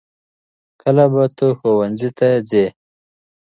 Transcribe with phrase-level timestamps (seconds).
[0.81, 2.65] کله به ته ښوونځي ته ځې؟